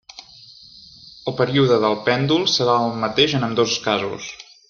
El 1.31 1.35
període 1.41 1.77
del 1.83 1.97
pèndol 2.09 2.49
serà 2.55 2.79
el 2.87 2.97
mateix 3.05 3.39
en 3.41 3.47
ambdós 3.51 3.77
casos. 3.87 4.35